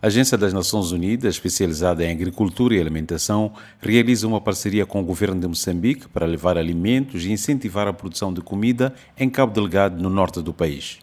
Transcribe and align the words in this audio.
A 0.00 0.06
Agência 0.06 0.38
das 0.38 0.52
Nações 0.52 0.92
Unidas, 0.92 1.34
especializada 1.34 2.04
em 2.04 2.12
agricultura 2.12 2.72
e 2.72 2.80
alimentação, 2.80 3.52
realiza 3.80 4.28
uma 4.28 4.40
parceria 4.40 4.86
com 4.86 5.00
o 5.00 5.04
governo 5.04 5.40
de 5.40 5.48
Moçambique 5.48 6.06
para 6.08 6.24
levar 6.24 6.56
alimentos 6.56 7.24
e 7.24 7.32
incentivar 7.32 7.88
a 7.88 7.92
produção 7.92 8.32
de 8.32 8.40
comida 8.40 8.94
em 9.18 9.28
Cabo 9.28 9.52
Delgado, 9.52 10.00
no 10.00 10.08
norte 10.08 10.40
do 10.40 10.54
país. 10.54 11.00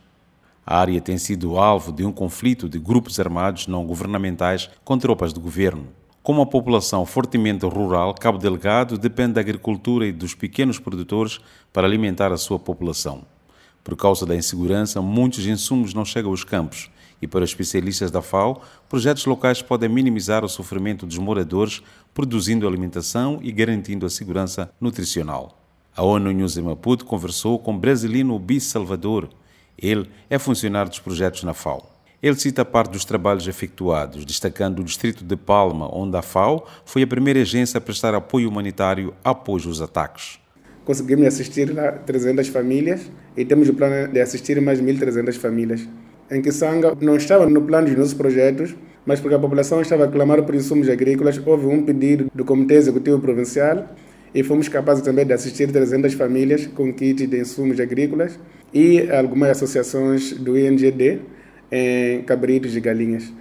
A 0.65 0.79
área 0.79 1.01
tem 1.01 1.17
sido 1.17 1.57
alvo 1.57 1.91
de 1.91 2.05
um 2.05 2.11
conflito 2.13 2.69
de 2.69 2.79
grupos 2.79 3.19
armados 3.19 3.67
não 3.67 3.85
governamentais 3.85 4.69
com 4.85 4.97
tropas 4.97 5.33
do 5.33 5.41
governo. 5.41 5.87
Como 6.23 6.41
a 6.41 6.45
população 6.45 7.05
fortemente 7.05 7.65
rural, 7.65 8.13
Cabo 8.13 8.37
Delgado 8.37 8.97
depende 8.97 9.33
da 9.33 9.41
agricultura 9.41 10.07
e 10.07 10.13
dos 10.13 10.33
pequenos 10.33 10.79
produtores 10.79 11.41
para 11.73 11.85
alimentar 11.85 12.31
a 12.31 12.37
sua 12.37 12.57
população. 12.57 13.23
Por 13.83 13.97
causa 13.97 14.25
da 14.25 14.37
insegurança, 14.37 15.01
muitos 15.01 15.45
insumos 15.45 15.93
não 15.93 16.05
chegam 16.05 16.31
aos 16.31 16.45
campos 16.45 16.89
e, 17.25 17.27
para 17.27 17.43
os 17.43 17.49
especialistas 17.49 18.09
da 18.09 18.21
FAO, 18.21 18.61
projetos 18.87 19.25
locais 19.25 19.61
podem 19.61 19.89
minimizar 19.89 20.45
o 20.45 20.49
sofrimento 20.49 21.05
dos 21.05 21.17
moradores, 21.17 21.81
produzindo 22.13 22.67
alimentação 22.67 23.39
e 23.41 23.51
garantindo 23.51 24.05
a 24.05 24.09
segurança 24.09 24.71
nutricional. 24.79 25.59
A 25.95 26.03
ONU 26.03 26.31
News 26.31 26.55
em 26.57 26.61
Maputo 26.61 27.05
conversou 27.05 27.57
com 27.59 27.73
o 27.73 27.77
brasileiro 27.77 28.37
Bis 28.37 28.63
Salvador. 28.63 29.29
Ele 29.77 30.09
é 30.29 30.37
funcionário 30.37 30.89
dos 30.89 30.99
projetos 30.99 31.43
na 31.43 31.53
FAO. 31.53 31.91
Ele 32.21 32.35
cita 32.35 32.63
parte 32.63 32.91
dos 32.91 33.05
trabalhos 33.05 33.47
efetuados, 33.47 34.25
destacando 34.25 34.79
o 34.79 34.83
distrito 34.83 35.23
de 35.23 35.35
Palma, 35.35 35.89
onde 35.93 36.15
a 36.15 36.21
FAO 36.21 36.67
foi 36.85 37.03
a 37.03 37.07
primeira 37.07 37.41
agência 37.41 37.77
a 37.77 37.81
prestar 37.81 38.13
apoio 38.13 38.49
humanitário 38.49 39.13
após 39.23 39.65
os 39.65 39.81
ataques. 39.81 40.39
Conseguimos 40.85 41.25
assistir 41.25 41.73
300 42.05 42.47
famílias 42.49 43.09
e 43.35 43.43
temos 43.43 43.67
o 43.69 43.73
plano 43.73 44.11
de 44.11 44.21
assistir 44.21 44.61
mais 44.61 44.79
1.300 44.79 45.33
famílias. 45.33 45.87
Em 46.29 46.41
Kisanga 46.41 46.97
não 46.99 47.15
estava 47.15 47.47
no 47.47 47.61
plano 47.61 47.87
dos 47.87 47.97
nossos 47.97 48.13
projetos, 48.13 48.75
mas 49.05 49.19
porque 49.19 49.35
a 49.35 49.39
população 49.39 49.81
estava 49.81 50.05
a 50.05 50.07
clamar 50.07 50.41
por 50.43 50.55
insumos 50.55 50.89
agrícolas, 50.89 51.39
houve 51.45 51.67
um 51.67 51.83
pedido 51.83 52.31
do 52.33 52.43
Comitê 52.43 52.75
Executivo 52.75 53.19
Provincial 53.19 53.95
e 54.33 54.43
fomos 54.43 54.67
capazes 54.67 55.03
também 55.03 55.25
de 55.25 55.33
assistir 55.33 55.71
300 55.71 56.13
famílias 56.13 56.65
com 56.65 56.91
kits 56.91 57.29
de 57.29 57.39
insumos 57.39 57.79
agrícolas 57.79 58.39
e 58.73 59.07
algumas 59.11 59.51
associações 59.51 60.33
do 60.33 60.57
INGD 60.57 61.19
em 61.71 62.23
cabritos 62.23 62.75
e 62.75 62.79
galinhas 62.79 63.31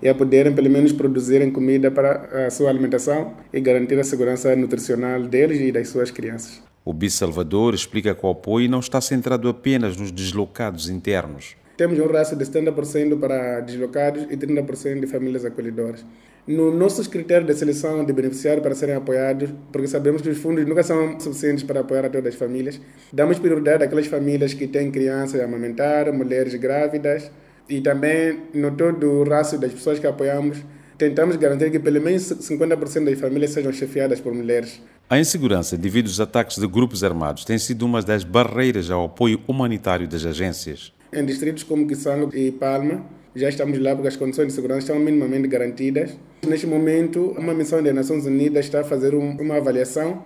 e 0.00 0.08
a 0.08 0.14
poderem 0.14 0.54
pelo 0.54 0.70
menos 0.70 0.92
produzirem 0.92 1.50
comida 1.50 1.90
para 1.90 2.46
a 2.46 2.50
sua 2.50 2.70
alimentação 2.70 3.34
e 3.52 3.60
garantir 3.60 3.98
a 3.98 4.04
segurança 4.04 4.54
nutricional 4.54 5.22
deles 5.22 5.60
e 5.60 5.72
das 5.72 5.88
suas 5.88 6.12
crianças. 6.12 6.62
O 6.84 6.92
Bis 6.92 7.14
Salvador 7.14 7.74
explica 7.74 8.14
que 8.14 8.24
o 8.24 8.30
apoio 8.30 8.70
não 8.70 8.78
está 8.78 9.00
centrado 9.00 9.48
apenas 9.48 9.96
nos 9.96 10.12
deslocados 10.12 10.88
internos. 10.88 11.56
Temos 11.78 11.96
um 12.00 12.08
rácio 12.08 12.36
de 12.36 12.44
70% 12.44 13.20
para 13.20 13.60
deslocados 13.60 14.24
e 14.28 14.36
30% 14.36 14.98
de 14.98 15.06
famílias 15.06 15.44
acolhedoras. 15.44 16.04
Nos 16.44 16.74
nossos 16.74 17.06
critérios 17.06 17.46
de 17.46 17.54
seleção 17.54 18.04
de 18.04 18.12
beneficiários 18.12 18.64
para 18.64 18.74
serem 18.74 18.96
apoiados, 18.96 19.50
porque 19.70 19.86
sabemos 19.86 20.20
que 20.20 20.28
os 20.28 20.38
fundos 20.38 20.66
nunca 20.66 20.82
são 20.82 21.20
suficientes 21.20 21.62
para 21.62 21.78
apoiar 21.78 22.06
a 22.06 22.10
todas 22.10 22.34
as 22.34 22.34
famílias, 22.34 22.80
damos 23.12 23.38
prioridade 23.38 23.84
àquelas 23.84 24.08
famílias 24.08 24.54
que 24.54 24.66
têm 24.66 24.90
crianças 24.90 25.40
a 25.40 25.44
amamentar, 25.44 26.12
mulheres 26.12 26.52
grávidas 26.56 27.30
e 27.68 27.80
também 27.80 28.40
no 28.52 28.72
todo 28.72 29.06
o 29.08 29.22
rácio 29.22 29.56
das 29.56 29.72
pessoas 29.72 30.00
que 30.00 30.06
apoiamos, 30.08 30.58
tentamos 30.96 31.36
garantir 31.36 31.70
que 31.70 31.78
pelo 31.78 32.00
menos 32.00 32.24
50% 32.24 33.04
das 33.04 33.20
famílias 33.20 33.52
sejam 33.52 33.72
chefiadas 33.72 34.20
por 34.20 34.34
mulheres. 34.34 34.82
A 35.08 35.16
insegurança 35.16 35.76
devido 35.76 36.08
aos 36.08 36.18
ataques 36.18 36.58
de 36.58 36.66
grupos 36.66 37.04
armados 37.04 37.44
tem 37.44 37.56
sido 37.56 37.86
uma 37.86 38.02
das 38.02 38.24
barreiras 38.24 38.90
ao 38.90 39.04
apoio 39.04 39.40
humanitário 39.46 40.08
das 40.08 40.26
agências. 40.26 40.97
Em 41.10 41.24
distritos 41.24 41.62
como 41.62 41.86
Kisanga 41.86 42.28
e 42.36 42.52
Palma, 42.52 43.02
já 43.34 43.48
estamos 43.48 43.78
lá 43.78 43.94
porque 43.94 44.08
as 44.08 44.16
condições 44.16 44.48
de 44.48 44.52
segurança 44.52 44.80
estão 44.80 44.98
minimamente 44.98 45.48
garantidas. 45.48 46.14
Neste 46.46 46.66
momento, 46.66 47.34
uma 47.38 47.54
missão 47.54 47.82
das 47.82 47.94
Nações 47.94 48.26
Unidas 48.26 48.66
está 48.66 48.80
a 48.80 48.84
fazer 48.84 49.14
uma 49.14 49.56
avaliação 49.56 50.22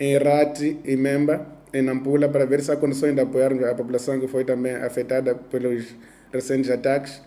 em 0.00 0.16
Rati 0.16 0.78
e 0.86 0.96
Memba, 0.96 1.46
em 1.74 1.82
Nampula, 1.82 2.30
para 2.30 2.46
ver 2.46 2.62
se 2.62 2.72
há 2.72 2.76
condições 2.76 3.14
de 3.14 3.20
apoiar 3.20 3.52
a 3.68 3.74
população 3.74 4.18
que 4.18 4.26
foi 4.26 4.42
também 4.42 4.72
afetada 4.72 5.34
pelos 5.34 5.94
recentes 6.32 6.70
ataques. 6.70 7.20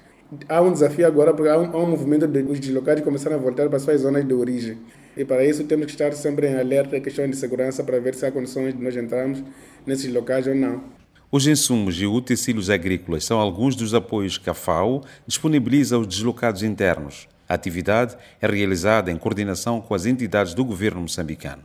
Há 0.49 0.59
um 0.63 0.71
desafio 0.71 1.05
agora 1.05 1.31
porque 1.31 1.49
há 1.49 1.59
um, 1.59 1.77
há 1.77 1.83
um 1.83 1.87
movimento 1.87 2.25
de 2.27 2.41
os 2.41 2.59
deslocados 2.59 3.03
começaram 3.03 3.35
a 3.35 3.39
voltar 3.39 3.69
para 3.69 3.77
suas 3.77 4.01
zonas 4.01 4.27
de 4.27 4.33
origem. 4.33 4.79
E 5.15 5.23
para 5.23 5.45
isso 5.45 5.63
temos 5.65 5.85
que 5.85 5.91
estar 5.91 6.11
sempre 6.13 6.47
em 6.47 6.57
alerta 6.57 6.97
a 6.97 6.99
questões 6.99 7.29
de 7.29 7.35
segurança 7.35 7.83
para 7.83 7.99
ver 7.99 8.15
se 8.15 8.25
há 8.25 8.31
condições 8.31 8.73
de 8.73 8.83
nós 8.83 8.97
entrarmos 8.97 9.43
nesses 9.85 10.11
locais 10.11 10.47
ou 10.47 10.55
não. 10.55 11.04
Os 11.35 11.45
insumos 11.47 12.01
e 12.01 12.05
utensílios 12.05 12.69
agrícolas 12.69 13.25
são 13.25 13.41
alguns 13.41 13.75
dos 13.75 13.93
apoios 13.93 14.37
que 14.37 14.49
a 14.49 14.53
FAO 14.53 15.03
disponibiliza 15.27 15.97
aos 15.97 16.07
deslocados 16.07 16.63
internos. 16.63 17.27
A 17.45 17.55
atividade 17.55 18.15
é 18.41 18.47
realizada 18.47 19.11
em 19.11 19.17
coordenação 19.17 19.81
com 19.81 19.93
as 19.93 20.05
entidades 20.05 20.53
do 20.53 20.63
governo 20.63 21.01
moçambicano. 21.01 21.61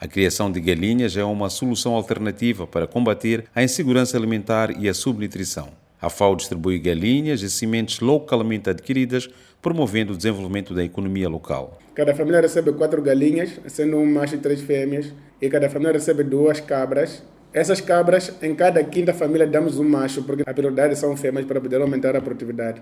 A 0.00 0.06
criação 0.06 0.48
de 0.48 0.60
galinhas 0.60 1.16
é 1.16 1.24
uma 1.24 1.50
solução 1.50 1.96
alternativa 1.96 2.68
para 2.68 2.86
combater 2.86 3.46
a 3.52 3.64
insegurança 3.64 4.16
alimentar 4.16 4.80
e 4.80 4.88
a 4.88 4.94
subnutrição. 4.94 5.70
A 6.00 6.08
FAO 6.08 6.36
distribui 6.36 6.78
galinhas 6.78 7.42
e 7.42 7.50
sementes 7.50 7.98
localmente 7.98 8.70
adquiridas, 8.70 9.28
promovendo 9.60 10.12
o 10.12 10.16
desenvolvimento 10.16 10.72
da 10.72 10.84
economia 10.84 11.28
local. 11.28 11.80
Cada 11.96 12.14
família 12.14 12.42
recebe 12.42 12.72
quatro 12.74 13.02
galinhas, 13.02 13.58
sendo 13.66 13.96
um 13.96 14.06
macho 14.06 14.36
e 14.36 14.38
três 14.38 14.60
fêmeas, 14.60 15.12
e 15.42 15.48
cada 15.48 15.68
família 15.68 15.94
recebe 15.94 16.22
duas 16.22 16.60
cabras. 16.60 17.24
Essas 17.52 17.80
cabras, 17.80 18.32
em 18.40 18.54
cada 18.54 18.82
quinta 18.84 19.12
família, 19.12 19.44
damos 19.44 19.76
um 19.76 19.88
macho, 19.88 20.22
porque 20.22 20.44
a 20.46 20.54
prioridade 20.54 20.96
são 20.96 21.16
fêmeas 21.16 21.44
para 21.46 21.60
poder 21.60 21.80
aumentar 21.80 22.14
a 22.14 22.20
produtividade. 22.20 22.80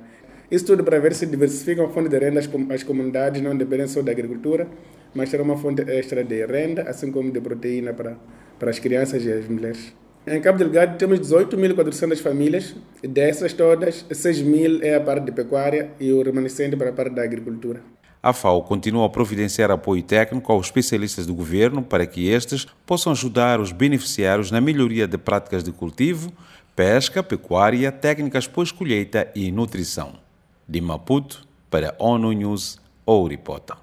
Isso 0.50 0.66
tudo 0.66 0.84
para 0.84 0.98
ver 0.98 1.14
se 1.14 1.24
diversificam 1.24 1.86
a 1.86 1.88
fonte 1.88 2.10
de 2.10 2.18
renda 2.18 2.40
as 2.74 2.82
comunidades, 2.82 3.40
não 3.40 3.56
dependem 3.56 3.86
só 3.86 4.02
da 4.02 4.12
agricultura, 4.12 4.68
mas 5.14 5.30
terão 5.30 5.46
uma 5.46 5.56
fonte 5.56 5.82
extra 5.90 6.22
de 6.22 6.44
renda, 6.44 6.82
assim 6.82 7.10
como 7.10 7.32
de 7.32 7.40
proteína 7.40 7.94
para, 7.94 8.18
para 8.58 8.68
as 8.68 8.78
crianças 8.78 9.24
e 9.24 9.32
as 9.32 9.48
mulheres. 9.48 9.94
Em 10.26 10.40
Cabo 10.42 10.58
Delgado 10.58 10.98
temos 10.98 11.18
18.400 11.20 12.18
famílias, 12.18 12.76
dessas 13.02 13.54
todas, 13.54 14.04
6.000 14.10 14.82
é 14.82 14.96
a 14.96 15.00
parte 15.00 15.24
de 15.24 15.32
pecuária 15.32 15.92
e 15.98 16.12
o 16.12 16.22
remanescente 16.22 16.76
para 16.76 16.90
a 16.90 16.92
parte 16.92 17.14
da 17.14 17.22
agricultura. 17.22 17.80
A 18.28 18.32
FAO 18.34 18.62
continua 18.62 19.06
a 19.06 19.08
providenciar 19.08 19.70
apoio 19.70 20.02
técnico 20.02 20.52
aos 20.52 20.66
especialistas 20.66 21.24
do 21.24 21.34
governo 21.34 21.82
para 21.82 22.06
que 22.06 22.28
estes 22.28 22.66
possam 22.84 23.12
ajudar 23.12 23.58
os 23.58 23.72
beneficiários 23.72 24.50
na 24.50 24.60
melhoria 24.60 25.08
de 25.08 25.16
práticas 25.16 25.64
de 25.64 25.72
cultivo, 25.72 26.30
pesca, 26.76 27.22
pecuária, 27.22 27.90
técnicas 27.90 28.46
pós-colheita 28.46 29.32
e 29.34 29.50
nutrição. 29.50 30.12
De 30.68 30.78
Maputo, 30.78 31.48
para 31.70 31.94
ONU 31.98 32.30
News, 32.32 32.78
Ouripota. 33.06 33.78